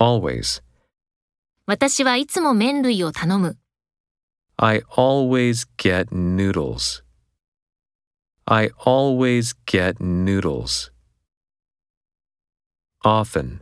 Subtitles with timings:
[0.00, 0.61] always.
[1.65, 3.57] 私はいつも麺類を頼む。
[4.57, 7.03] I always get noodles.
[8.45, 10.91] I always get noodles.
[13.03, 13.61] Often.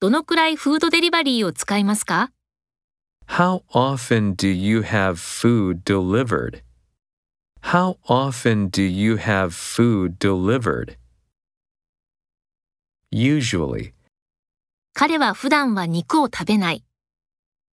[0.00, 2.30] どのくらいフードデリバリーを使いますか
[3.28, 6.62] How often do you have food delivered?
[7.62, 10.96] How often do you have food delivered?
[13.12, 13.92] Usually.
[14.94, 16.84] 彼は普段は肉を食べない。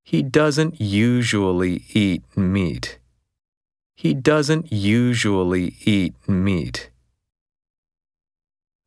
[0.05, 2.99] He doesn't usually eat meat.
[3.95, 6.91] He doesn't usually eat meat.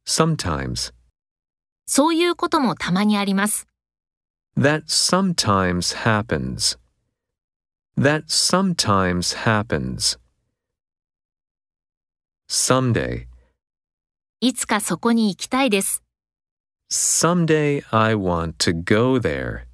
[0.06, 0.92] Sometimes.
[1.86, 3.66] そういうこともたまにあります。
[4.56, 6.78] That sometimes happens.
[7.98, 10.18] That sometimes happens.
[12.48, 13.26] Someday.
[14.40, 16.02] いつかそこに行きたいです。
[16.94, 19.64] Someday I want to go there.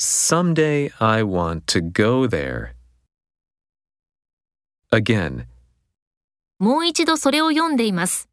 [0.00, 2.74] Someday I want to go there.
[4.90, 5.46] Again.
[6.58, 8.28] もう一度それを読んでいます。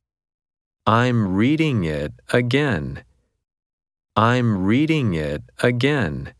[0.87, 3.03] I'm reading it again.
[4.15, 6.33] I'm reading it again.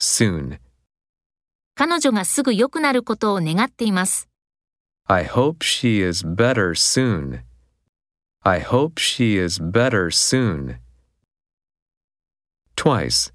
[0.00, 0.60] Soon.
[1.74, 4.28] 彼女がすぐ良くなることを願っています。
[5.06, 7.40] I hope she is better soon.
[8.43, 10.77] I hope she is better soon.
[12.75, 13.33] Twice.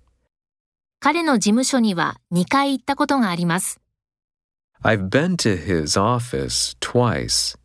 [1.00, 3.80] 彼の事務所には2回行ったことがあります。
[4.82, 7.56] I've been to his office twice.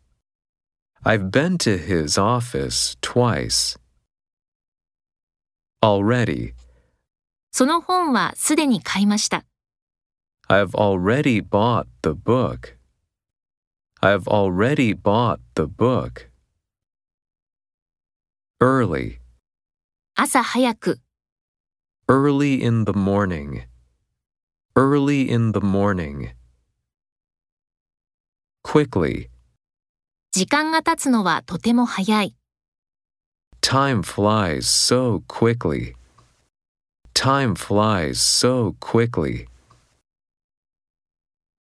[1.02, 3.78] I've been to his office twice.
[5.82, 6.52] Already.
[7.50, 9.44] その本はすでに買いました。
[10.48, 12.76] I've already bought the book.
[14.02, 16.30] I've already bought the book.
[18.61, 19.19] Early.
[20.15, 21.01] 朝早く、
[22.07, 23.63] Early in the morning.
[24.75, 26.29] Early in the morning.
[28.63, 29.29] Quickly.
[30.31, 32.37] 時間が経つのはとても早い。
[33.61, 35.93] Time flies so quickly.
[37.13, 39.47] Time flies so quickly.